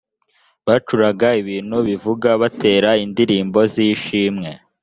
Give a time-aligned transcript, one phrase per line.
[0.65, 4.49] bacuranga ibintu bivuga batera indirimbo z ishimwe